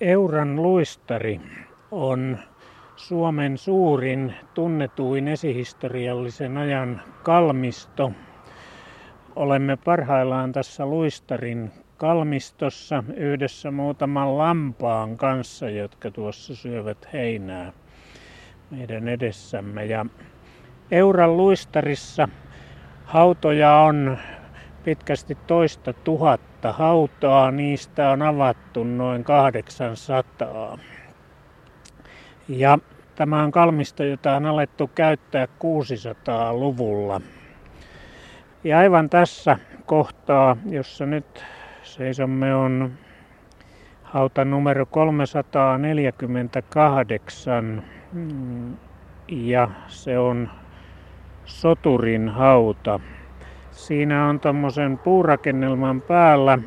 [0.00, 1.40] Euran luistari
[1.90, 2.38] on
[2.96, 8.12] Suomen suurin tunnetuin esihistoriallisen ajan kalmisto.
[9.36, 17.72] Olemme parhaillaan tässä luistarin kalmistossa yhdessä muutaman lampaan kanssa, jotka tuossa syövät heinää
[18.70, 19.84] meidän edessämme.
[19.86, 20.06] Ja
[20.90, 22.28] Euran luistarissa
[23.04, 24.18] hautoja on
[24.84, 25.92] pitkästi toista
[26.60, 30.78] tuhatta hautaa, niistä on avattu noin 800.
[32.48, 32.78] Ja
[33.14, 37.20] tämä on kalmisto, jota on alettu käyttää 600-luvulla.
[38.64, 41.44] Ja aivan tässä kohtaa, jossa nyt
[41.82, 42.92] seisomme, on
[44.02, 47.82] hauta numero 348
[49.28, 50.50] ja se on
[51.44, 53.00] soturin hauta.
[53.78, 56.58] Siinä on tuommoisen puurakennelman päällä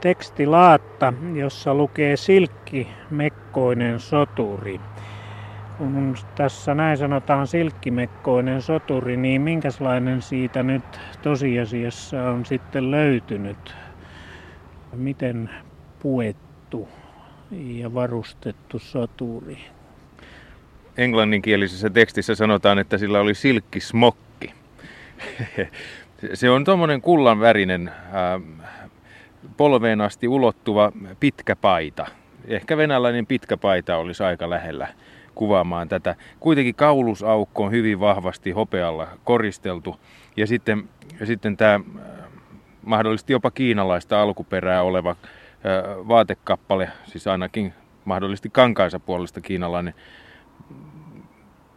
[0.00, 4.80] tekstilaatta, jossa lukee silkki mekkoinen soturi.
[5.78, 13.74] Kun tässä näin sanotaan silkkimekkoinen soturi, niin minkälainen siitä nyt tosiasiassa on sitten löytynyt?
[14.92, 15.50] Miten
[16.02, 16.88] puettu
[17.50, 19.58] ja varustettu soturi?
[20.96, 24.29] Englanninkielisessä tekstissä sanotaan, että sillä oli silkkismokki.
[26.34, 28.42] Se on tuommoinen kullan värinen, äh,
[29.56, 32.06] polveen asti ulottuva pitkä paita.
[32.44, 34.88] Ehkä venäläinen pitkä paita olisi aika lähellä
[35.34, 36.14] kuvaamaan tätä.
[36.40, 39.96] Kuitenkin kaulusaukko on hyvin vahvasti hopealla koristeltu.
[40.36, 40.88] Ja sitten,
[41.20, 41.82] ja sitten tämä äh,
[42.82, 45.16] mahdollisesti jopa kiinalaista alkuperää oleva äh,
[46.08, 47.74] vaatekappale, siis ainakin
[48.04, 49.94] mahdollisesti kankaansa puolesta kiinalainen,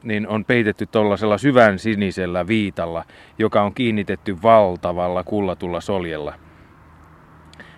[0.04, 3.06] niin on peitetty tuollaisella syvän sinisellä viitalla,
[3.38, 6.34] joka on kiinnitetty valtavalla kullatulla soljella.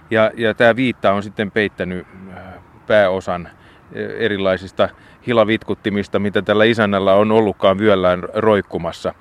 [0.10, 2.44] Ja, ja tämä viitta on sitten peittänyt äh,
[2.88, 3.54] pääosan äh,
[4.20, 4.90] erilaisista
[5.28, 9.14] hilavitkuttimista, mitä tällä isännällä on ollutkaan vyöllään roikkumassa.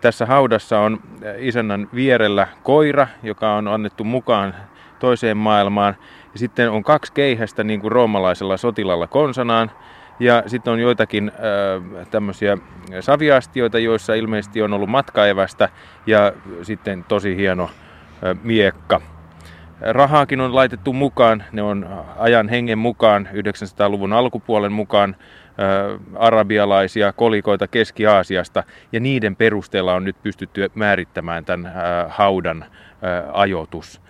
[0.00, 4.54] Tässä haudassa on äh, isännän vierellä koira, joka on annettu mukaan
[4.98, 5.96] toiseen maailmaan.
[6.32, 9.70] Ja sitten on kaksi keihästä niin kuin roomalaisella sotilalla konsanaan.
[10.20, 12.58] Ja sitten on joitakin äh, tämmöisiä
[13.00, 15.68] saviastioita, joissa ilmeisesti on ollut matkaevästä
[16.06, 16.32] ja
[16.62, 19.00] sitten tosi hieno äh, miekka.
[19.80, 27.68] Rahaakin on laitettu mukaan, ne on ajan hengen mukaan, 900-luvun alkupuolen mukaan, äh, arabialaisia kolikoita
[27.68, 31.74] Keski-Aasiasta, ja niiden perusteella on nyt pystytty määrittämään tämän äh,
[32.08, 32.70] haudan äh,
[33.32, 34.00] ajoitus.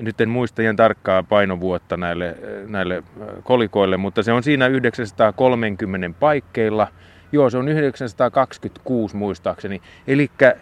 [0.00, 2.36] Nyt en muista ihan tarkkaa painovuotta näille,
[2.68, 3.02] näille
[3.42, 6.88] kolikoille, mutta se on siinä 930 paikkeilla.
[7.32, 9.82] Joo, se on 926 muistaakseni.
[10.06, 10.52] Eli äh,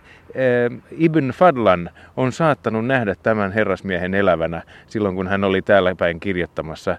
[0.99, 6.91] Ibn Fadlan on saattanut nähdä tämän herrasmiehen elävänä silloin, kun hän oli täällä päin kirjoittamassa
[6.91, 6.99] äh,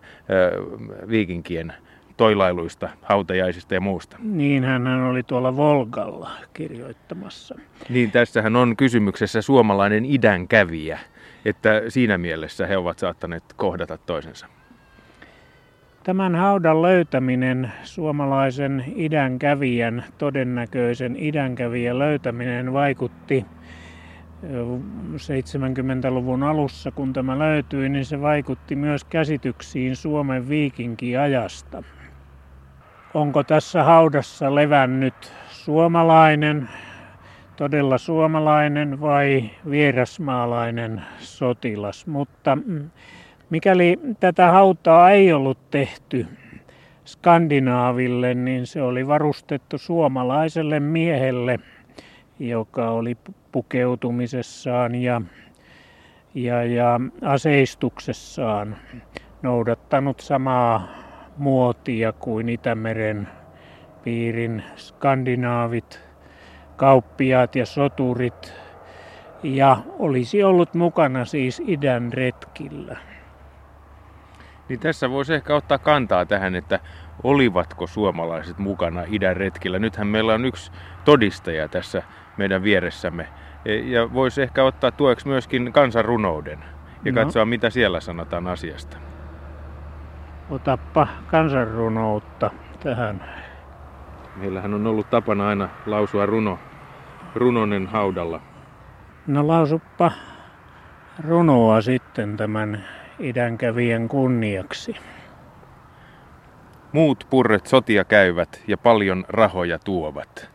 [1.10, 1.74] viikinkien
[2.18, 4.18] toilailuista, hautajaisista ja muusta.
[4.24, 7.56] Niin, hän oli tuolla Volgalla kirjoittamassa.
[7.90, 11.00] Niin, tässähän on kysymyksessä suomalainen idänkävijä
[11.46, 14.48] että siinä mielessä he ovat saattaneet kohdata toisensa.
[16.04, 23.46] Tämän haudan löytäminen, suomalaisen idänkävijän, todennäköisen idänkävijän löytäminen vaikutti
[25.16, 31.84] 70-luvun alussa, kun tämä löytyi, niin se vaikutti myös käsityksiin Suomen viikinkiajasta.
[33.14, 36.70] Onko tässä haudassa levännyt suomalainen
[37.60, 42.08] todella suomalainen vai vierasmaalainen sotilas.
[42.08, 42.90] Mutta mm,
[43.50, 46.28] mikäli tätä hautaa ei ollut tehty
[47.06, 51.60] Skandinaaville, niin se oli varustettu suomalaiselle miehelle,
[52.40, 53.18] joka oli
[53.52, 55.22] pukeutumisessaan ja,
[56.34, 58.78] ja, ja aseistuksessaan
[59.42, 60.88] noudattanut samaa
[61.38, 63.28] muotia kuin Itämeren
[64.04, 66.00] piirin skandinaavit–
[66.80, 68.54] kauppiaat ja soturit
[69.44, 72.98] ja olisi ollut mukana siis idän retkillä.
[74.70, 76.80] Niin tässä voisi ehkä ottaa kantaa tähän, että
[77.24, 79.80] olivatko suomalaiset mukana idän retkillä.
[79.80, 80.72] Nythän meillä on yksi
[81.06, 82.04] todistaja tässä
[82.38, 83.28] meidän vieressämme.
[83.66, 86.60] E, ja voisi ehkä ottaa tueksi myöskin kansanrunouden
[87.06, 87.22] ja no.
[87.22, 88.98] katsoa, mitä siellä sanotaan asiasta.
[90.50, 92.52] Otappa kansanrunoutta
[92.84, 93.24] tähän.
[94.36, 96.60] Meillähän on ollut tapana aina lausua runo
[97.36, 98.42] runonen haudalla?
[99.28, 100.12] No lausuppa
[101.28, 102.86] runoa sitten tämän
[103.20, 104.96] idänkävien kunniaksi.
[106.92, 110.50] Muut purret sotia käyvät ja paljon rahoja tuovat.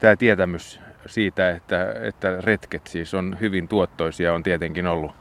[0.00, 5.12] Tämä tietämys siitä, että, että retket siis on hyvin tuottoisia, on tietenkin ollut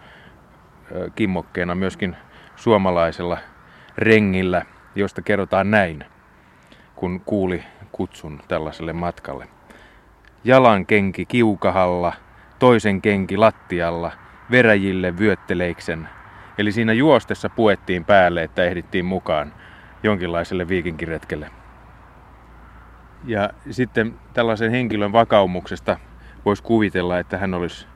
[1.15, 2.15] kimmokkeena myöskin
[2.55, 3.37] suomalaisella
[3.97, 4.65] rengillä,
[4.95, 6.05] josta kerrotaan näin,
[6.95, 9.58] kun kuuli kutsun tällaiselle matkalle.
[10.43, 12.13] Jalan kenki kiukahalla,
[12.59, 14.11] toisen kenki lattialla,
[14.51, 16.09] veräjille vyötteleiksen.
[16.57, 19.53] Eli siinä juostessa puettiin päälle, että ehdittiin mukaan
[20.03, 21.51] jonkinlaiselle viikinkiretkelle.
[23.25, 25.97] Ja sitten tällaisen henkilön vakaumuksesta
[26.45, 27.87] voisi kuvitella, että hän olisi,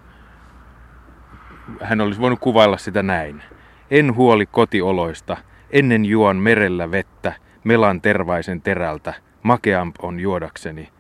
[1.82, 3.44] hän olisi voinut kuvailla sitä näin.
[3.92, 5.38] En huoli kotioloista,
[5.70, 9.14] ennen juon merellä vettä, melan tervaisen terältä,
[9.44, 10.93] makeamp on juodakseni.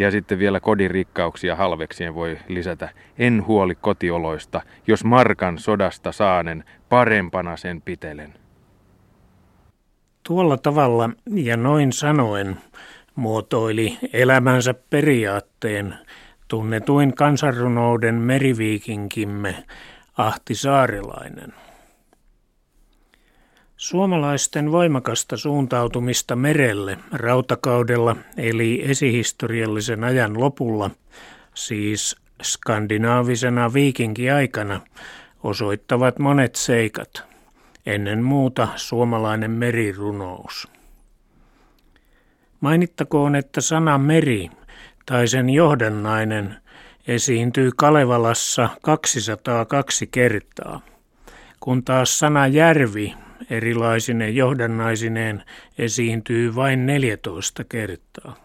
[0.00, 2.88] Ja sitten vielä kodin rikkauksia halveksien voi lisätä,
[3.18, 8.34] en huoli kotioloista, jos markan sodasta saanen, parempana sen pitelen.
[10.22, 12.56] Tuolla tavalla ja noin sanoen
[13.14, 15.94] muotoili elämänsä periaatteen
[16.48, 19.64] tunnetuin kansanrunouden meriviikinkimme
[20.16, 21.52] Ahti Saarilainen.
[23.80, 30.90] Suomalaisten voimakasta suuntautumista merelle rautakaudella eli esihistoriallisen ajan lopulla,
[31.54, 34.80] siis skandinaavisena viikinkiaikana,
[35.42, 37.22] osoittavat monet seikat.
[37.86, 40.68] Ennen muuta suomalainen merirunous.
[42.60, 44.50] Mainittakoon, että sana meri
[45.06, 46.56] tai sen johdannainen
[47.08, 50.80] esiintyy Kalevalassa 202 kertaa,
[51.60, 53.14] kun taas sana järvi
[53.50, 55.42] erilaisine johdannaisineen
[55.78, 58.36] esiintyy vain 14 kertaa.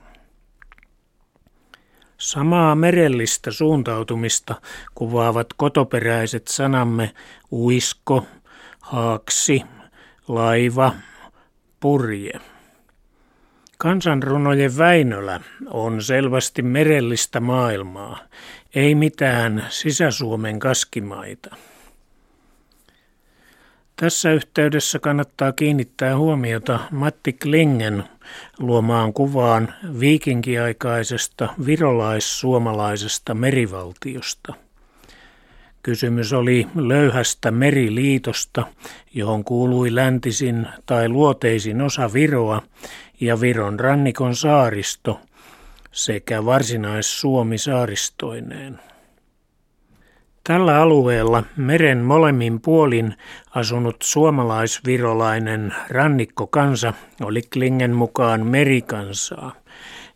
[2.18, 4.56] Samaa merellistä suuntautumista
[4.96, 7.12] kuvaavat kotoperäiset sanamme
[7.52, 8.26] uisko,
[8.82, 9.62] haaksi,
[10.28, 10.94] laiva,
[11.80, 12.40] purje.
[13.78, 18.20] Kansanrunojen Väinölä on selvästi merellistä maailmaa,
[18.76, 21.56] ei mitään Sisä-Suomen kaskimaita.
[23.96, 28.04] Tässä yhteydessä kannattaa kiinnittää huomiota Matti Klingen
[28.60, 34.54] luomaan kuvaan viikinkiaikaisesta virolais-suomalaisesta merivaltiosta.
[35.84, 38.64] Kysymys oli löyhästä meriliitosta,
[39.14, 42.62] johon kuului läntisin tai luoteisin osa Viroa
[43.20, 45.20] ja Viron rannikon saaristo
[45.92, 48.80] sekä varsinais-Suomi saaristoineen.
[50.48, 53.16] Tällä alueella meren molemmin puolin
[53.56, 59.56] asunut suomalaisvirolainen rannikkokansa oli Klingen mukaan merikansaa,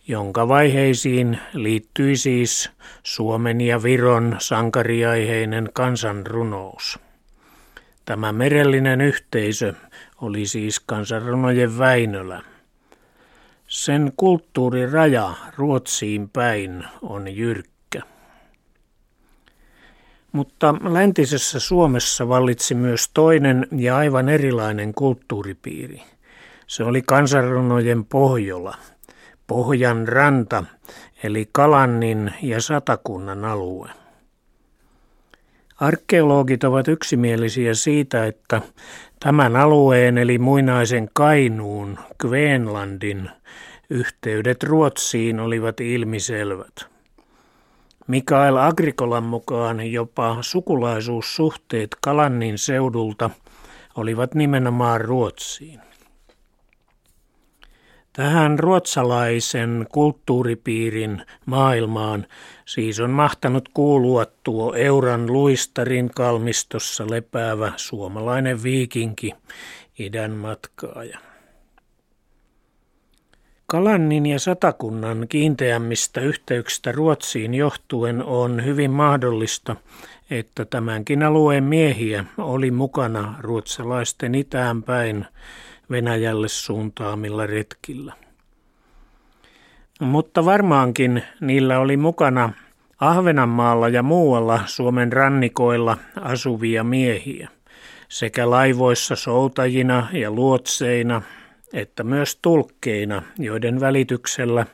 [0.08, 2.72] jonka vaiheisiin liittyi siis
[3.04, 7.00] Suomen ja Viron sankariaiheinen kansanrunous.
[8.06, 9.74] Tämä merellinen yhteisö
[10.22, 12.42] oli siis kansanrunojen Väinölä.
[13.68, 17.79] Sen kulttuuriraja Ruotsiin päin on jyrkkä.
[20.32, 26.02] Mutta läntisessä Suomessa vallitsi myös toinen ja aivan erilainen kulttuuripiiri.
[26.68, 28.78] Se oli kansanrunojen Pohjola,
[29.48, 30.64] Pohjan ranta,
[31.24, 33.90] eli Kalannin ja Satakunnan alue.
[35.80, 38.62] Arkeologit ovat yksimielisiä siitä, että
[39.20, 43.30] tämän alueen eli muinaisen Kainuun, Kveenlandin,
[43.90, 46.99] yhteydet Ruotsiin olivat ilmiselvät.
[48.10, 53.30] Mikael Agrikolan mukaan jopa sukulaisuussuhteet Kalannin seudulta
[53.96, 55.80] olivat nimenomaan Ruotsiin.
[58.14, 62.26] Tähän ruotsalaisen kulttuuripiirin maailmaan
[62.66, 69.34] siis on mahtanut kuulua tuo Euran luistarin kalmistossa lepäävä suomalainen viikinki,
[70.00, 71.29] idän matkaaja.
[73.72, 79.76] Kalannin ja Satakunnan kiinteämmistä yhteyksistä Ruotsiin johtuen on hyvin mahdollista,
[80.30, 85.26] että tämänkin alueen miehiä oli mukana ruotsalaisten itään päin
[85.92, 88.14] Venäjälle suuntaamilla retkillä.
[90.00, 92.54] Mutta varmaankin niillä oli mukana
[93.00, 97.50] Ahvenanmaalla ja muualla Suomen rannikoilla asuvia miehiä,
[98.08, 101.22] sekä laivoissa soutajina ja luotseina–
[101.74, 104.66] että myös tulkkeina, joiden välityksellä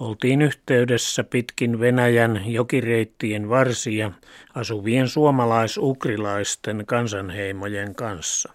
[0.00, 4.12] oltiin yhteydessä pitkin Venäjän jokireittien varsia
[4.54, 8.52] asuvien suomalais-ukrilaisten kansanheimojen kanssa.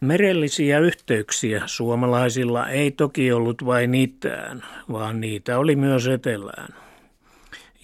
[0.00, 6.74] Merellisiä yhteyksiä suomalaisilla ei toki ollut vain itään, vaan niitä oli myös etelään.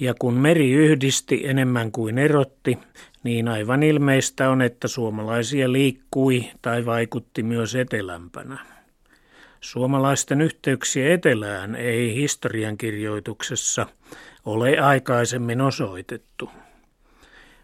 [0.01, 2.79] Ja kun meri yhdisti enemmän kuin erotti,
[3.23, 8.59] niin aivan ilmeistä on, että suomalaisia liikkui tai vaikutti myös etelämpänä.
[9.61, 13.87] Suomalaisten yhteyksiä etelään ei historiankirjoituksessa
[14.45, 16.51] ole aikaisemmin osoitettu.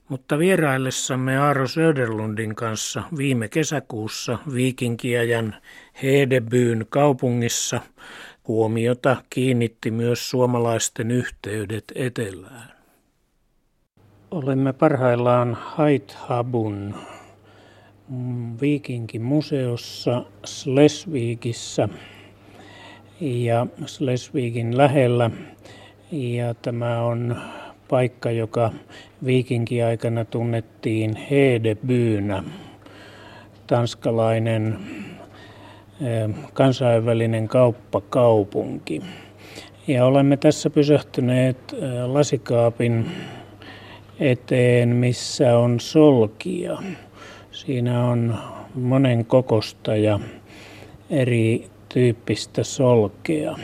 [0.08, 5.54] Mutta vieraillessamme Aaro Söderlundin kanssa viime kesäkuussa viikinkiajan
[6.02, 7.80] Hedebyyn kaupungissa
[8.48, 12.73] huomiota kiinnitti myös suomalaisten yhteydet etelään.
[14.34, 16.94] Olemme parhaillaan Haithabun
[18.60, 21.88] viikinkimuseossa Slesvigissä
[23.20, 25.30] ja Slesvigin lähellä.
[26.12, 27.36] Ja tämä on
[27.88, 28.72] paikka, joka
[29.24, 32.42] viikinkiaikana tunnettiin Hedebyynä,
[33.66, 34.78] tanskalainen
[36.00, 39.02] eh, kansainvälinen kauppakaupunki.
[39.86, 43.06] Ja olemme tässä pysähtyneet eh, lasikaapin
[44.20, 46.78] eteen, missä on solkia.
[47.50, 48.34] Siinä on
[48.74, 50.20] monen kokosta ja
[51.10, 53.56] eri tyyppistä solkea.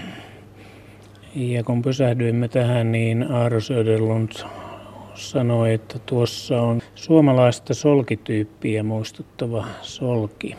[1.34, 4.32] Ja kun pysähdyimme tähän, niin Aaro Söderlund
[5.14, 10.56] sanoi, että tuossa on suomalaista solkityyppiä muistuttava solki.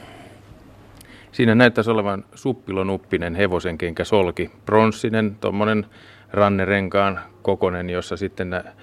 [1.32, 5.86] Siinä näyttäisi olevan suppilonuppinen hevosenkenkä solki, pronssinen, tuommoinen
[6.32, 8.74] rannerenkaan kokonen, jossa sitten nää,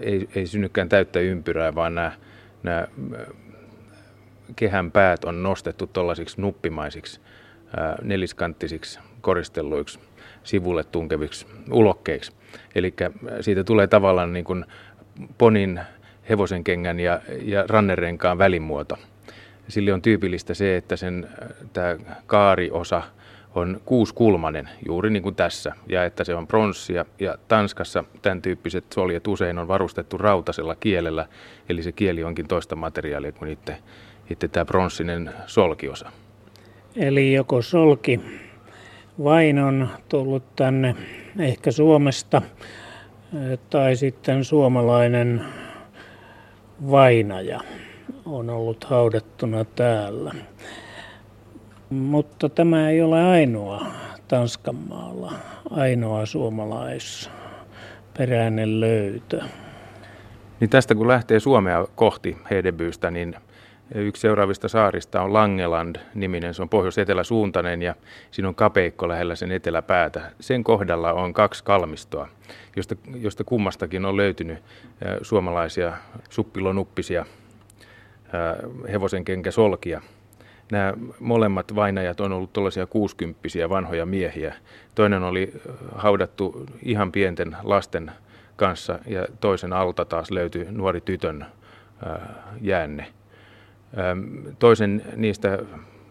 [0.00, 2.12] ei, ei synnykään täyttä ympyrää, vaan nämä,
[2.62, 2.86] nämä
[4.56, 7.20] kehän päät on nostettu tuollaisiksi nuppimaisiksi
[8.02, 9.98] neliskanttisiksi koristelluiksi
[10.44, 12.32] sivulle tunkeviksi ulokkeiksi.
[12.74, 12.94] Eli
[13.40, 14.64] siitä tulee tavallaan niin kuin
[15.38, 15.80] ponin
[16.28, 18.98] hevosenkengän ja, ja rannerenkaan välimuoto.
[19.68, 21.28] Sille on tyypillistä se, että sen
[21.72, 21.96] tämä
[22.26, 23.02] kaariosa
[23.54, 27.04] on kuuskulmanen, juuri niin kuin tässä, ja että se on pronssia.
[27.18, 31.26] Ja Tanskassa tämän tyyppiset soljet usein on varustettu rautasella kielellä,
[31.68, 33.76] eli se kieli onkin toista materiaalia kuin itse,
[34.30, 36.12] itse tämä pronssinen solkiosa.
[36.96, 38.20] Eli joko solki
[39.24, 40.94] vain on tullut tänne
[41.38, 42.42] ehkä Suomesta
[43.70, 45.44] tai sitten suomalainen
[46.90, 47.60] vainaja
[48.26, 50.34] on ollut haudattuna täällä.
[51.90, 53.86] Mutta tämä ei ole ainoa
[54.28, 55.32] Tanskanmaalla,
[55.70, 59.42] ainoa suomalaisperäinen löytö.
[60.60, 63.36] Niin tästä kun lähtee Suomea kohti Hedebyystä, niin
[63.94, 67.94] Yksi seuraavista saarista on Langeland-niminen, se on pohjois-etelä-suuntainen ja
[68.30, 70.32] siinä on kapeikko lähellä sen eteläpäätä.
[70.40, 72.28] Sen kohdalla on kaksi kalmistoa,
[72.76, 74.58] josta, josta kummastakin on löytynyt
[75.22, 75.92] suomalaisia
[76.30, 77.26] suppilonuppisia
[78.92, 80.00] hevosenkenkäsolkia.
[80.72, 84.54] Nämä molemmat vainajat on ollut tuollaisia kuusikymppisiä vanhoja miehiä.
[84.94, 85.52] Toinen oli
[85.94, 88.12] haudattu ihan pienten lasten
[88.56, 91.46] kanssa ja toisen alta taas löytyi nuori tytön
[92.60, 93.06] jäänne.
[94.58, 95.58] Toisen niistä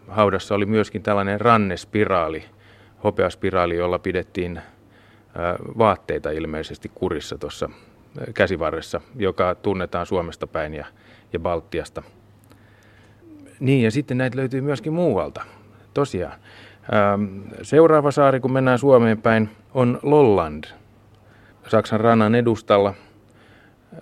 [0.08, 2.44] haudassa oli myöskin tällainen rannespiraali,
[3.04, 4.60] hopeaspiraali, jolla pidettiin
[5.78, 7.70] vaatteita ilmeisesti kurissa tuossa
[8.34, 10.86] käsivarressa, joka tunnetaan Suomesta päin ja,
[11.32, 12.02] ja Baltiasta.
[13.60, 15.44] Niin, ja sitten näitä löytyy myöskin muualta.
[15.94, 16.38] Tosiaan.
[17.62, 20.64] Seuraava saari, kun mennään Suomeen päin, on Lolland.
[21.68, 22.94] Saksan rannan edustalla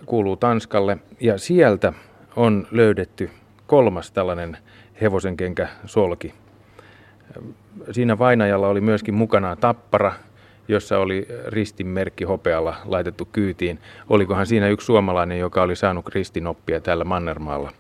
[0.06, 1.92] kuuluu Tanskalle, ja sieltä
[2.36, 3.30] on löydetty
[3.66, 4.56] kolmas tällainen
[5.00, 6.34] hevosenkenkä solki.
[7.90, 10.12] Siinä vainajalla oli myöskin mukana tappara,
[10.68, 13.78] jossa oli ristinmerkki hopealla laitettu kyytiin.
[14.08, 17.72] Olikohan siinä yksi suomalainen, joka oli saanut ristinoppia täällä Mannermaalla,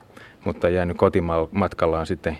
[0.46, 2.38] mutta jäänyt kotimatkallaan sitten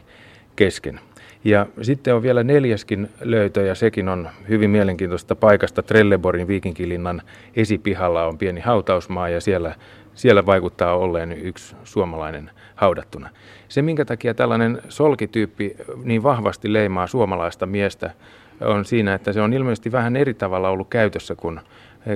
[0.57, 1.01] kesken.
[1.45, 5.83] Ja sitten on vielä neljäskin löytö, ja sekin on hyvin mielenkiintoista paikasta.
[5.83, 7.23] Trelleborgin viikinkilinnan
[7.57, 9.75] esipihalla on pieni hautausmaa, ja siellä,
[10.15, 13.29] siellä vaikuttaa olleen yksi suomalainen haudattuna.
[13.69, 18.11] Se, minkä takia tällainen solkityyppi niin vahvasti leimaa suomalaista miestä,
[18.61, 21.61] on siinä, että se on ilmeisesti vähän eri tavalla ollut käytössä kuin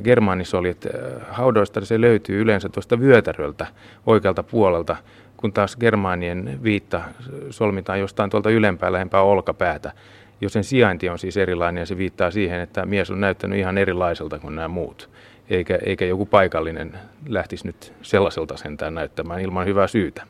[0.04, 0.88] germaanisoljet.
[1.30, 3.66] Haudoista se löytyy yleensä tuosta vyötäröltä
[4.06, 4.96] oikealta puolelta,
[5.40, 7.02] kun taas germaanien viitta
[7.50, 9.92] solmitaan jostain tuolta ylempää lähempää olkapäätä.
[10.40, 13.78] Jos sen sijainti on siis erilainen ja se viittaa siihen, että mies on näyttänyt ihan
[13.78, 15.10] erilaiselta kuin nämä muut.
[15.50, 16.92] Eikä, eikä joku paikallinen
[17.28, 20.22] lähtisi nyt sellaiselta sentään näyttämään ilman hyvää syytä.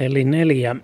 [0.00, 0.76] Eli neljä,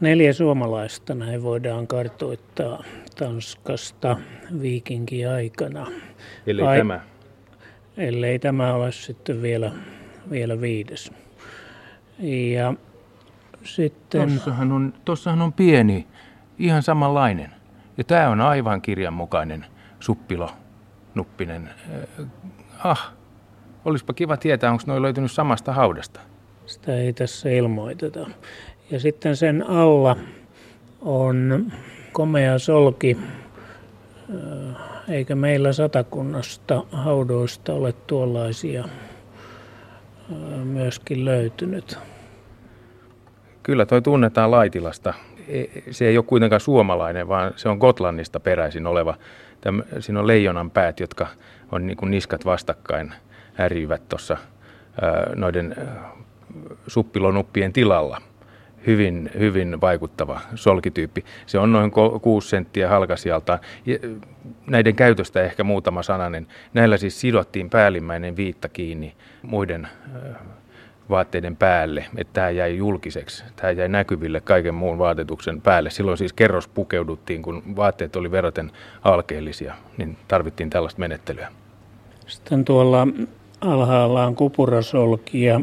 [0.00, 2.84] neljä suomalaista näin voidaan kartoittaa
[3.18, 4.16] Tanskasta
[4.62, 5.86] viikinki-aikana.
[6.46, 7.00] Eli Ai, tämä?
[7.96, 9.72] Ellei tämä ole sitten vielä,
[10.30, 11.12] vielä viides.
[12.18, 12.74] Ja
[13.64, 14.34] sitten...
[14.34, 16.06] Tossahan on, tossahan on pieni,
[16.58, 17.50] ihan samanlainen.
[17.98, 19.66] Ja tämä on aivan kirjanmukainen
[20.00, 20.50] suppilo,
[21.14, 21.70] nuppinen.
[22.20, 22.26] Äh,
[22.84, 23.12] ah,
[23.84, 26.20] olisipa kiva tietää, onko noin löytynyt samasta haudasta.
[26.66, 28.30] Sitä ei tässä ilmoiteta.
[28.90, 30.16] Ja sitten sen alla
[31.00, 31.66] on
[32.12, 33.18] komea solki,
[35.08, 38.84] eikä meillä satakunnasta haudoista ole tuollaisia
[40.64, 41.98] myöskin löytynyt.
[43.62, 45.14] Kyllä toi tunnetaan Laitilasta.
[45.48, 49.14] E, se ei ole kuitenkaan suomalainen, vaan se on Gotlannista peräisin oleva.
[49.60, 51.26] Täm, siinä on leijonan päät, jotka
[51.72, 53.14] on niin kuin niskat vastakkain
[53.60, 54.36] ärjyvät tuossa
[55.34, 55.76] noiden
[56.86, 58.22] suppilonuppien tilalla.
[58.86, 61.24] Hyvin, hyvin vaikuttava solkityyppi.
[61.46, 61.90] Se on noin
[62.22, 63.58] 6 senttiä halkasijalta.
[64.66, 66.46] Näiden käytöstä ehkä muutama sananen.
[66.74, 69.88] Näillä siis sidottiin päällimmäinen viitta kiinni muiden
[71.10, 75.90] vaatteiden päälle, että tämä jäi julkiseksi, tämä jäi näkyville kaiken muun vaatetuksen päälle.
[75.90, 78.72] Silloin siis kerros pukeuduttiin, kun vaatteet oli verraten
[79.04, 81.48] alkeellisia, niin tarvittiin tällaista menettelyä.
[82.26, 83.08] Sitten tuolla
[83.60, 85.60] alhaalla on kupurasolki ja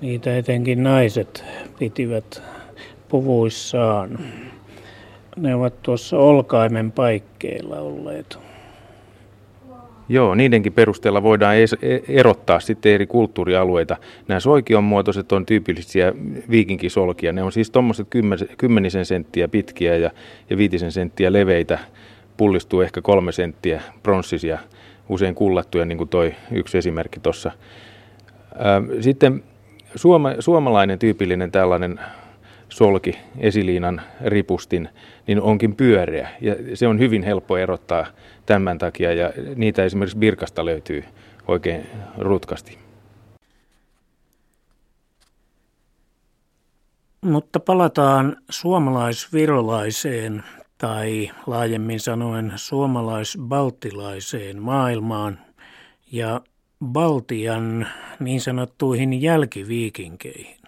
[0.00, 1.44] niitä etenkin naiset
[1.78, 2.42] pitivät
[3.08, 4.18] puvuissaan.
[5.36, 8.38] Ne ovat tuossa olkaimen paikkeilla olleet.
[10.08, 13.96] Joo, niidenkin perusteella voidaan e- erottaa sitten eri kulttuurialueita.
[14.28, 16.12] Nämä soikion muotoiset on tyypillisiä
[16.50, 17.32] viikinkisolkia.
[17.32, 18.08] Ne on siis tuommoiset
[18.58, 20.10] kymmenisen senttiä pitkiä ja,
[20.50, 21.78] ja viitisen senttiä leveitä.
[22.36, 24.58] Pullistuu ehkä kolme senttiä pronssisia,
[25.08, 27.50] usein kullattuja, niin kuin toi yksi esimerkki tuossa.
[29.00, 29.42] Sitten
[29.94, 32.00] suoma, suomalainen tyypillinen tällainen
[32.68, 34.88] solki, esiliinan ripustin,
[35.26, 36.28] niin onkin pyöreä.
[36.40, 38.06] Ja se on hyvin helppo erottaa
[38.46, 41.04] tämän takia ja niitä esimerkiksi Birkasta löytyy
[41.48, 41.86] oikein
[42.18, 42.78] rutkasti.
[47.20, 50.44] Mutta palataan suomalaisvirolaiseen
[50.78, 55.38] tai laajemmin sanoen suomalais-baltilaiseen maailmaan
[56.12, 56.40] ja
[56.84, 57.88] Baltian
[58.20, 60.58] niin sanottuihin jälkiviikinkeihin.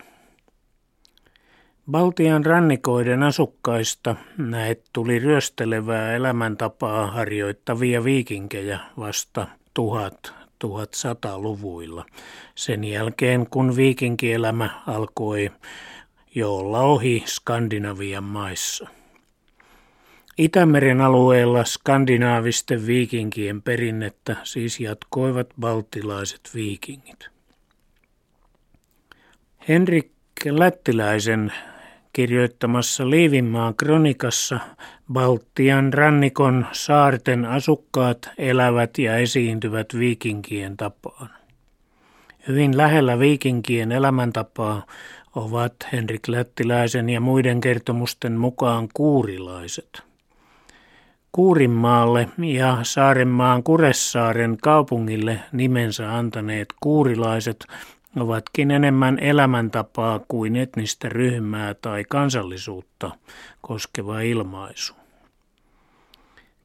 [1.91, 9.47] Baltian rannikoiden asukkaista näet tuli ryöstelevää elämäntapaa harjoittavia viikinkejä vasta
[9.81, 12.07] 1000-1100-luvuilla.
[12.55, 15.51] Sen jälkeen, kun viikinkielämä alkoi
[16.35, 18.89] jo olla ohi Skandinavian maissa.
[20.39, 27.29] Itämeren alueella skandinaavisten viikinkien perinnettä siis jatkoivat baltilaiset viikingit.
[29.69, 30.13] Henrik
[30.51, 31.53] Lättiläisen
[32.13, 34.61] kirjoittamassa Liivinmaan kronikassa
[35.13, 41.31] Baltian rannikon saarten asukkaat elävät ja esiintyvät viikinkien tapaan.
[42.49, 44.87] Hyvin lähellä viikinkien elämäntapaa
[45.35, 50.10] ovat Henrik Lättiläisen ja muiden kertomusten mukaan kuurilaiset.
[51.33, 57.67] Kuurinmaalle ja Saarenmaan Kuressaaren kaupungille nimensä antaneet kuurilaiset
[58.17, 63.11] ovatkin enemmän elämäntapaa kuin etnistä ryhmää tai kansallisuutta
[63.61, 64.95] koskeva ilmaisu.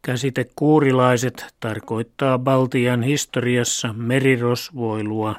[0.01, 5.35] Käsite kuurilaiset tarkoittaa Baltian historiassa merirosvoilua,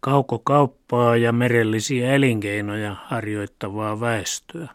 [0.00, 4.68] kaukokauppaa ja merellisiä elinkeinoja harjoittavaa väestöä.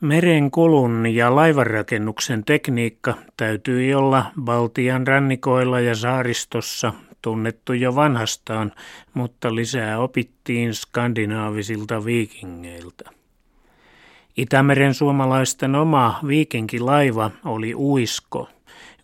[0.00, 8.72] Merenkulun ja laivanrakennuksen tekniikka täytyy olla Baltian rannikoilla ja saaristossa tunnettu jo vanhastaan,
[9.14, 13.10] mutta lisää opittiin skandinaavisilta viikingeiltä.
[14.36, 18.48] Itämeren suomalaisten oma viikinkilaiva oli uisko,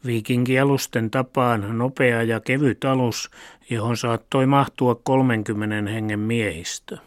[0.06, 3.30] viikinkialusten tapaan nopea ja kevyt alus,
[3.70, 6.98] johon saattoi mahtua 30 hengen miehistö.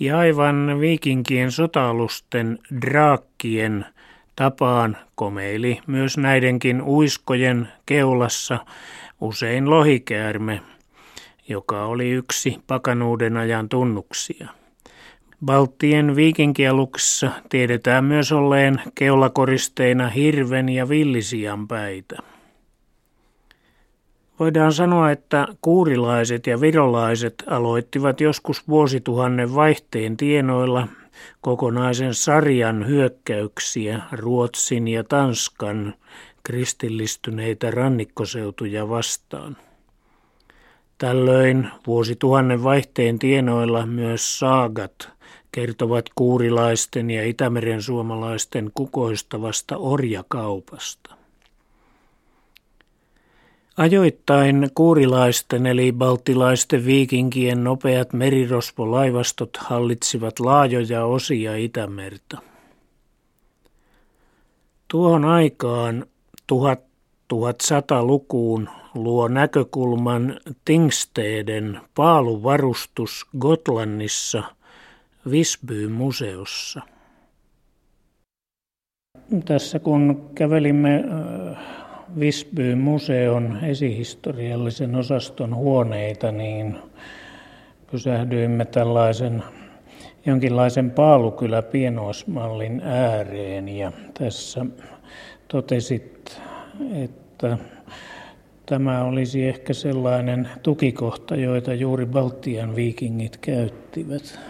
[0.00, 3.86] Ja aivan viikinkien sotaalusten draakkien
[4.36, 8.58] tapaan komeili myös näidenkin uiskojen keulassa
[9.20, 10.60] usein lohikäärme,
[11.48, 14.48] joka oli yksi pakanuuden ajan tunnuksia.
[15.44, 22.16] Baltien viikinkialuksissa tiedetään myös olleen keulakoristeina hirven ja villisian päitä.
[24.40, 30.88] Voidaan sanoa, että kuurilaiset ja virolaiset aloittivat joskus vuosituhannen vaihteen tienoilla
[31.40, 35.94] kokonaisen sarjan hyökkäyksiä Ruotsin ja Tanskan
[36.42, 39.56] kristillistyneitä rannikkoseutuja vastaan.
[40.98, 45.10] Tällöin vuosituhannen vaihteen tienoilla myös saagat
[45.52, 51.19] kertovat kuurilaisten ja Itämeren suomalaisten kukoistavasta orjakaupasta.
[53.76, 62.38] Ajoittain kuurilaisten eli baltilaisten viikinkien nopeat merirosvolaivastot hallitsivat laajoja osia Itämerta.
[64.88, 66.06] Tuohon aikaan
[66.52, 74.42] 1100-lukuun luo näkökulman Tingsteden paaluvarustus Gotlannissa
[75.30, 76.80] Visbyn museossa.
[79.44, 81.04] Tässä kun kävelimme
[82.18, 86.76] Visbyn museon esihistoriallisen osaston huoneita, niin
[87.90, 89.42] pysähdyimme tällaisen
[90.26, 94.66] jonkinlaisen paalukylä pienoismallin ääreen ja tässä
[95.48, 96.40] totesit,
[96.94, 97.58] että
[98.66, 104.40] tämä olisi ehkä sellainen tukikohta, joita juuri Baltian viikingit käyttivät.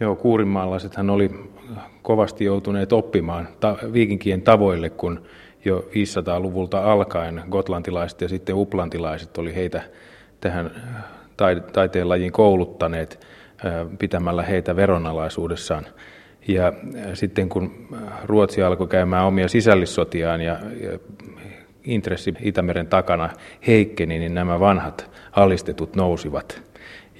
[0.00, 1.30] Joo, kuurimaalaisethan oli
[2.02, 5.22] kovasti joutuneet oppimaan ta- viikinkien tavoille, kun
[5.68, 9.82] jo 500-luvulta alkaen gotlantilaiset ja sitten uplantilaiset oli heitä
[10.40, 10.70] tähän
[11.72, 13.26] taiteen lajiin kouluttaneet
[13.98, 15.86] pitämällä heitä veronalaisuudessaan.
[16.48, 16.72] Ja
[17.14, 17.88] sitten kun
[18.24, 20.98] Ruotsi alkoi käymään omia sisällissotiaan ja, ja
[21.84, 23.30] intressi Itämeren takana
[23.66, 26.62] heikkeni, niin nämä vanhat alistetut nousivat.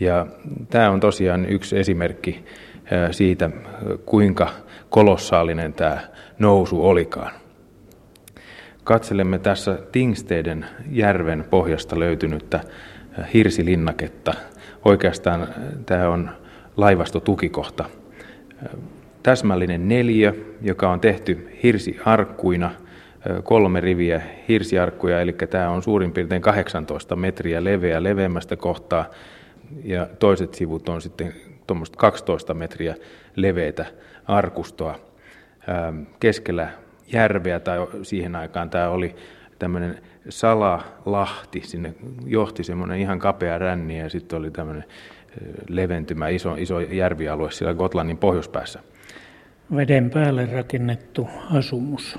[0.01, 0.27] Ja
[0.71, 2.45] tämä on tosiaan yksi esimerkki
[3.11, 3.51] siitä,
[4.07, 4.49] kuinka
[4.91, 6.01] kolossaalinen tämä
[6.39, 7.33] nousu olikaan.
[8.88, 12.61] Katselemme tässä Tingsteiden järven pohjasta löytynyttä
[13.35, 14.35] hirsilinnaketta.
[14.85, 15.48] Oikeastaan
[15.87, 16.31] tämä on
[16.77, 17.85] laivastotukikohta.
[19.22, 22.70] Täsmällinen neljä, joka on tehty hirsiarkkuina,
[23.42, 29.11] kolme riviä hirsiarkkuja, eli tämä on suurin piirtein 18 metriä leveä leveämmästä kohtaa,
[29.85, 31.35] ja toiset sivut on sitten
[31.66, 32.94] tuommoista 12 metriä
[33.37, 33.87] leveitä
[34.27, 35.01] arkustoa
[36.20, 36.68] keskellä
[37.12, 39.14] järveä, tai siihen aikaan tämä oli
[39.59, 41.94] tämmöinen salalahti, sinne
[42.27, 44.85] johti semmoinen ihan kapea ränni ja sitten oli tämmöinen
[45.68, 48.81] leventymä, iso, iso järvialue siellä Gotlannin pohjoispäässä.
[49.77, 52.18] Veden päälle rakennettu asumus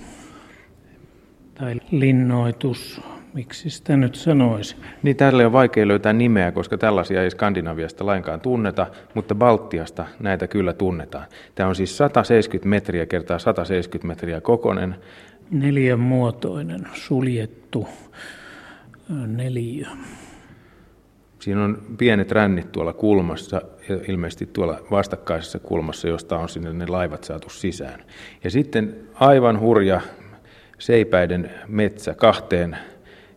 [1.56, 3.02] tai linnoitus,
[3.34, 4.76] miksi sitä nyt sanoisi?
[5.04, 10.48] Niin tälle on vaikea löytää nimeä, koska tällaisia ei Skandinaviasta lainkaan tunneta, mutta Baltiasta näitä
[10.48, 11.26] kyllä tunnetaan.
[11.56, 14.96] Tämä on siis 170 metriä kertaa 170 metriä kokonen.
[15.52, 17.88] Neljän muotoinen, suljettu
[19.28, 19.86] neliö.
[21.40, 26.88] Siinä on pienet rännit tuolla kulmassa ja ilmeisesti tuolla vastakkaisessa kulmassa, josta on sinne ne
[26.88, 28.04] laivat saatu sisään.
[28.44, 30.02] Ja sitten aivan hurja
[30.80, 32.78] seipäiden metsä kahteen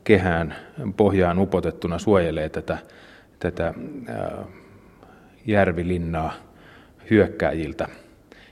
[0.05, 0.55] kehään
[0.97, 2.79] pohjaan upotettuna suojelee tätä,
[3.39, 3.75] tätä
[5.47, 6.33] järvilinnaa
[7.11, 7.89] hyökkääjiltä.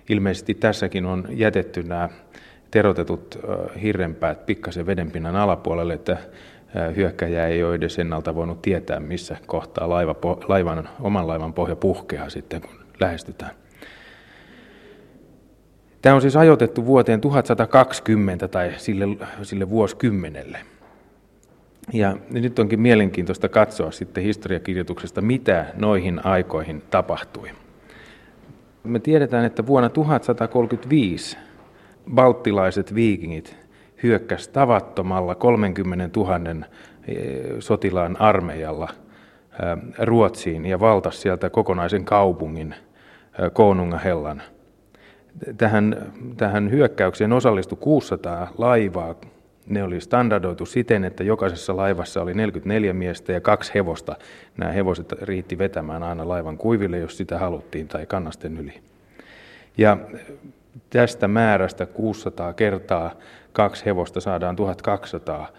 [0.08, 2.08] Ilmeisesti tässäkin on jätetty nämä
[2.70, 3.38] terotetut
[3.82, 6.16] hirrenpäät pikkasen vedenpinnan alapuolelle, että
[6.96, 10.14] hyökkäjä ei ole edes ennalta voinut tietää, missä kohtaa laiva,
[10.48, 13.50] laivan, oman laivan pohja puhkeaa sitten, kun lähestytään.
[16.02, 19.06] Tämä on siis ajoitettu vuoteen 1120 tai sille,
[19.42, 20.58] sille vuosikymmenelle.
[21.92, 27.50] Ja nyt onkin mielenkiintoista katsoa sitten historiakirjoituksesta, mitä noihin aikoihin tapahtui.
[28.84, 31.36] Me tiedetään, että vuonna 1135
[32.14, 33.56] balttilaiset viikingit
[34.02, 36.36] hyökkäs tavattomalla 30 000
[37.08, 37.16] eh,
[37.58, 44.42] sotilaan armeijalla eh, Ruotsiin ja valtasi sieltä kokonaisen kaupungin eh, Koonungahellan.
[45.56, 49.14] Tähän, tähän hyökkäykseen osallistui 600 laivaa.
[49.70, 54.16] Ne oli standardoitu siten, että jokaisessa laivassa oli 44 miestä ja kaksi hevosta.
[54.56, 58.74] Nämä hevoset riitti vetämään aina laivan kuiville, jos sitä haluttiin, tai kannasten yli.
[59.78, 59.96] Ja
[60.90, 63.10] tästä määrästä 600 kertaa
[63.52, 65.52] kaksi hevosta saadaan 1200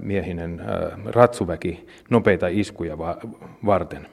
[0.00, 0.62] miehinen
[1.04, 2.98] ratsuväki nopeita iskuja
[3.66, 4.06] varten.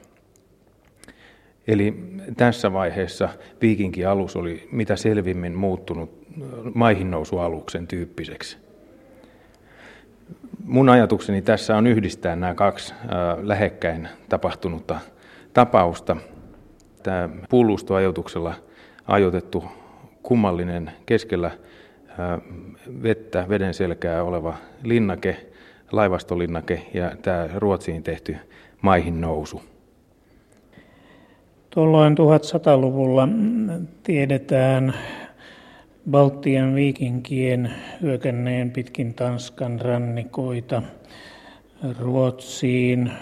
[1.66, 1.94] Eli
[2.36, 3.28] tässä vaiheessa
[3.60, 6.26] viikinkialus oli mitä selvimmin muuttunut
[6.74, 8.71] maihinnousualuksen tyyppiseksi.
[10.64, 12.94] Mun ajatukseni tässä on yhdistää nämä kaksi
[13.42, 15.00] lähekkäin tapahtunutta
[15.52, 16.16] tapausta.
[17.02, 18.54] Tämä pullustoajoituksella
[19.06, 19.64] ajoitettu
[20.22, 21.50] kummallinen keskellä
[23.02, 25.46] vettä, veden selkää oleva linnake,
[25.92, 28.36] laivastolinnake ja tämä Ruotsiin tehty
[28.82, 29.62] maihin nousu.
[31.70, 33.28] Tuolloin 1100-luvulla
[34.02, 34.94] tiedetään
[36.10, 40.82] Baltian viikinkien hyökänneen pitkin Tanskan rannikoita
[41.98, 43.12] Ruotsiin.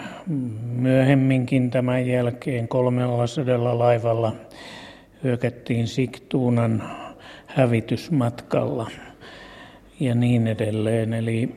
[0.75, 4.33] Myöhemminkin tämän jälkeen kolmella sadalla laivalla
[5.23, 6.83] hyökättiin Siktuunan
[7.45, 8.91] hävitysmatkalla
[9.99, 11.13] ja niin edelleen.
[11.13, 11.55] Eli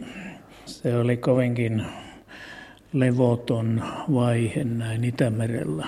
[0.66, 1.82] se oli kovinkin
[2.92, 3.82] levoton
[4.14, 5.86] vaihe näin Itämerellä.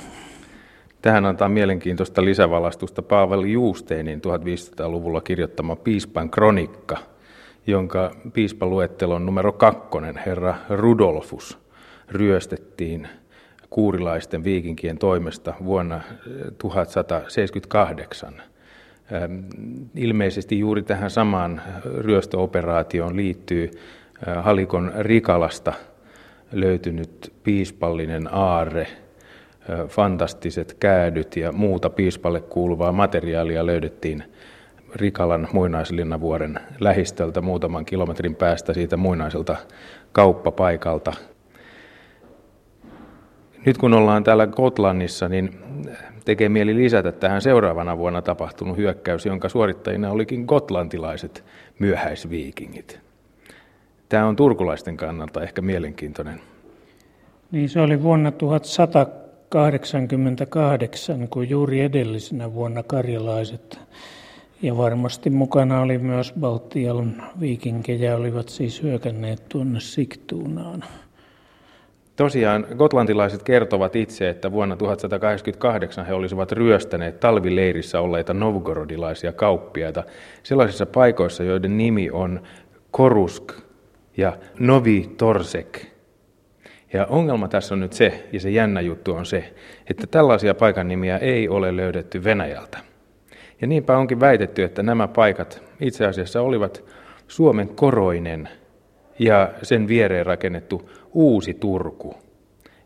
[1.07, 6.97] Tähän antaa mielenkiintoista lisävalastusta Pavel Juusteenin 1500-luvulla kirjoittama piispan kronikka,
[7.67, 11.59] jonka piispaluettelon numero kakkonen, herra Rudolfus,
[12.09, 13.09] ryöstettiin
[13.71, 16.01] kuurilaisten viikinkien toimesta vuonna
[16.59, 18.43] 1178.
[19.95, 23.71] Ilmeisesti juuri tähän samaan ryöstöoperaatioon liittyy
[24.37, 25.73] Halikon Rikalasta
[26.53, 28.87] löytynyt piispallinen aarre,
[29.89, 34.25] fantastiset käädyt ja muuta piispalle kuuluvaa materiaalia löydettiin
[34.95, 39.57] Rikalan muinaislinnavuoren lähistöltä muutaman kilometrin päästä siitä muinaiselta
[40.13, 41.13] kauppapaikalta.
[43.67, 45.59] Nyt kun ollaan täällä Kotlannissa, niin
[46.25, 51.45] tekee mieli lisätä tähän seuraavana vuonna tapahtunut hyökkäys, jonka suorittajina olikin gotlantilaiset
[51.79, 53.01] myöhäisviikingit.
[54.09, 56.41] Tämä on turkulaisten kannalta ehkä mielenkiintoinen.
[57.51, 58.33] Niin se oli vuonna
[59.51, 63.79] 1188, kun juuri edellisenä vuonna karjalaiset
[64.63, 70.85] ja varmasti mukana oli myös Baltian viikinkejä, olivat siis hyökänneet tuonne Siktuunaan.
[72.17, 80.05] Tosiaan gotlantilaiset kertovat itse, että vuonna 1188 he olisivat ryöstäneet talvileirissä olleita novgorodilaisia kauppiaita
[80.43, 82.41] sellaisissa paikoissa, joiden nimi on
[82.91, 83.53] Korusk
[84.17, 85.96] ja Novi Torsek.
[86.93, 89.55] Ja ongelma tässä on nyt se, ja se jännä juttu on se,
[89.91, 92.79] että tällaisia paikan nimiä ei ole löydetty Venäjältä.
[93.61, 96.85] Ja niinpä onkin väitetty, että nämä paikat itse asiassa olivat
[97.29, 98.49] Suomen koroinen
[99.19, 102.15] ja sen viereen rakennettu uusi Turku.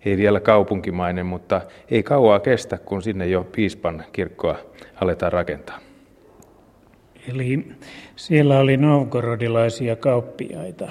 [0.05, 1.61] Ei vielä kaupunkimainen, mutta
[1.91, 4.57] ei kauaa kestä, kun sinne jo piispan kirkkoa
[5.01, 5.79] aletaan rakentaa.
[7.29, 7.67] Eli
[8.17, 10.89] siellä oli novgorodilaisia kauppiaita.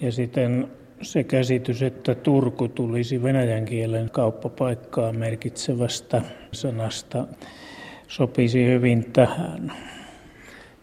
[0.00, 0.68] Ja sitten
[1.02, 7.26] se käsitys, että Turku tulisi venäjän kielen kauppapaikkaa merkitsevästä sanasta,
[8.08, 9.72] sopisi hyvin tähän.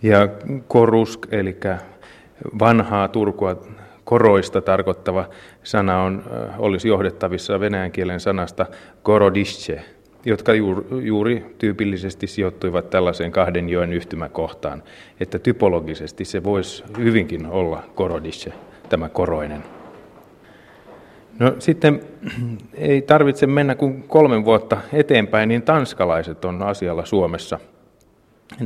[0.04, 0.30] Ja
[0.68, 1.58] korusk, eli
[2.60, 3.68] vanhaa Turkua
[4.04, 5.30] koroista tarkoittava
[5.64, 6.24] sana on,
[6.58, 8.66] olisi johdettavissa venäjän kielen sanasta
[9.04, 9.82] korodische,
[10.26, 14.84] jotka juuri, juuri tyypillisesti sijoittuivat tällaiseen kahden joen yhtymäkohtaan,
[15.20, 18.54] että typologisesti se voisi hyvinkin olla korodische,
[18.90, 19.64] tämä koroinen.
[21.40, 22.02] No sitten
[22.74, 27.60] ei tarvitse mennä kuin kolmen vuotta eteenpäin, niin tanskalaiset on asialla Suomessa.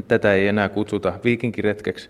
[0.07, 2.09] Tätä ei enää kutsuta viikinkiretkeksi,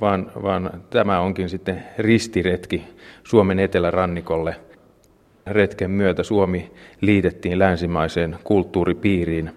[0.00, 2.84] vaan, vaan tämä onkin sitten ristiretki
[3.24, 4.56] Suomen etelärannikolle.
[5.46, 9.50] Retken myötä Suomi liitettiin länsimaiseen kulttuuripiiriin.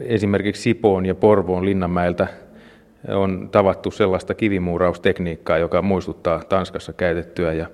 [0.00, 2.26] Esimerkiksi Sipoon ja Porvoon Linnanmäeltä
[3.08, 7.66] on tavattu sellaista kivimuuraustekniikkaa, joka muistuttaa Tanskassa käytettyä ja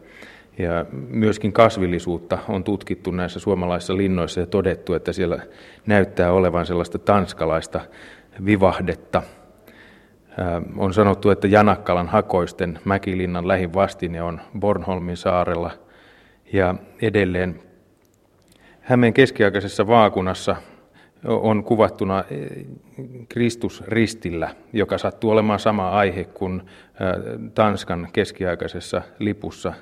[0.59, 5.39] ja myöskin kasvillisuutta on tutkittu näissä suomalaisissa linnoissa ja todettu, että siellä
[5.87, 7.81] näyttää olevan sellaista tanskalaista
[8.45, 9.23] vivahdetta.
[10.77, 15.71] On sanottu, että Janakkalan hakoisten Mäkilinnan lähin vastine on Bornholmin saarella.
[16.53, 17.61] Ja edelleen
[18.81, 20.57] Hämeen keskiaikaisessa vaakunassa
[21.25, 22.25] on kuvattuna
[23.29, 26.63] Kristus ristillä, joka sattuu olemaan sama aihe kuin
[27.55, 29.73] Tanskan keskiaikaisessa lipussa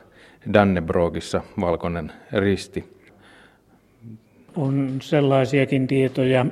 [0.53, 2.85] Dannebrogissa valkoinen risti.
[4.57, 6.47] On sellaisiakin tietoja,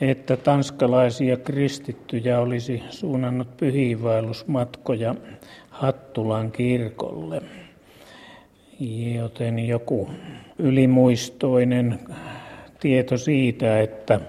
[0.00, 5.14] että tanskalaisia kristittyjä olisi suunnannut pyhiinvaellusmatkoja
[5.70, 7.42] Hattulan kirkolle.
[9.14, 10.10] Joten joku
[10.58, 11.98] ylimuistoinen
[12.80, 14.20] tieto siitä, että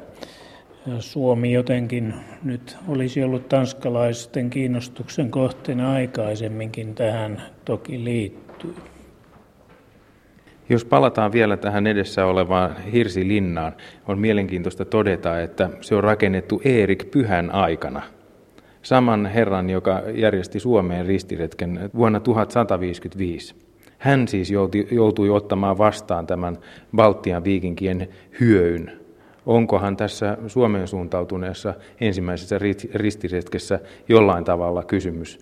[1.00, 8.84] Suomi jotenkin nyt olisi ollut tanskalaisten kiinnostuksen kohteena aikaisemminkin tähän toki liittyy päättyy.
[10.70, 13.74] Jos palataan vielä tähän edessä olevaan Hirsilinnaan,
[14.08, 18.02] on mielenkiintoista todeta, että se on rakennettu Eerik Pyhän aikana.
[18.82, 23.56] Saman herran, joka järjesti Suomeen ristiretken vuonna 1155.
[23.98, 26.58] Hän siis joutui, joutui ottamaan vastaan tämän
[26.96, 28.92] Baltian viikinkien hyöyn.
[29.46, 32.60] Onkohan tässä Suomeen suuntautuneessa ensimmäisessä
[32.94, 35.40] ristiretkessä jollain tavalla kysymys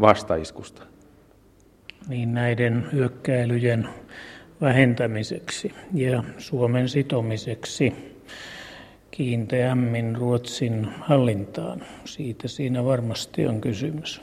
[0.00, 0.82] vastaiskusta?
[2.08, 3.88] Niin näiden hyökkäilyjen
[4.60, 7.92] vähentämiseksi ja Suomen sitomiseksi
[9.10, 11.82] kiinteämmin Ruotsin hallintaan.
[12.04, 14.20] Siitä siinä varmasti on kysymys.